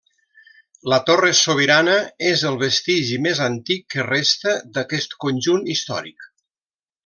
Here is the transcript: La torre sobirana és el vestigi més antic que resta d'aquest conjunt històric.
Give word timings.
La 0.93 0.97
torre 1.09 1.29
sobirana 1.39 1.97
és 2.31 2.45
el 2.51 2.57
vestigi 2.63 3.21
més 3.27 3.43
antic 3.49 3.87
que 3.95 4.09
resta 4.09 4.57
d'aquest 4.79 5.15
conjunt 5.27 5.71
històric. 5.77 6.31